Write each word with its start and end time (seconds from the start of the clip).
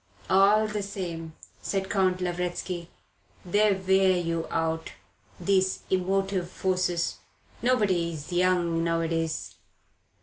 "All 0.31 0.65
the 0.65 0.81
same," 0.81 1.33
said 1.61 1.87
Count 1.87 2.21
Lavretsky, 2.21 2.89
"they 3.45 3.73
wear 3.75 4.17
you 4.17 4.47
out, 4.49 4.93
these 5.39 5.81
emotive 5.91 6.49
forces. 6.49 7.19
Nobody 7.61 8.11
is 8.13 8.33
young 8.33 8.83
nowadays. 8.83 9.53